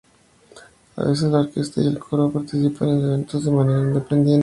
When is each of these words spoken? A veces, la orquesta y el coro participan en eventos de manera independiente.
A 0.95 1.03
veces, 1.05 1.31
la 1.31 1.41
orquesta 1.41 1.79
y 1.79 1.85
el 1.85 1.99
coro 1.99 2.31
participan 2.31 2.89
en 2.89 3.03
eventos 3.05 3.45
de 3.45 3.51
manera 3.51 3.81
independiente. 3.81 4.39